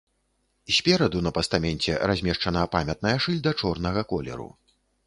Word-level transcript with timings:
Спераду 0.77 1.21
на 1.27 1.33
пастаменце 1.37 1.91
размешчана 2.13 2.61
памятная 2.79 3.17
шыльда 3.29 3.51
чорнага 3.63 4.01
колеру. 4.15 4.55